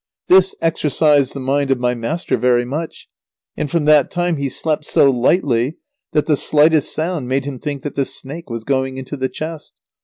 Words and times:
This 0.29 0.55
exercised 0.61 1.35
the 1.35 1.39
mind 1.39 1.69
of 1.69 1.79
my 1.79 1.93
master 1.93 2.35
very 2.35 2.65
much, 2.65 3.07
and 3.55 3.69
from 3.69 3.85
that 3.85 4.09
time 4.09 4.37
he 4.37 4.49
slept 4.49 4.83
so 4.83 5.11
lightly 5.11 5.77
that 6.13 6.25
the 6.25 6.35
slightest 6.37 6.91
sound 6.91 7.27
made 7.27 7.45
him 7.45 7.59
think 7.59 7.83
that 7.83 7.93
the 7.93 8.05
snake 8.05 8.49
was 8.49 8.63
going 8.63 8.97
into 8.97 9.15
the 9.15 9.29
chest. 9.29 9.75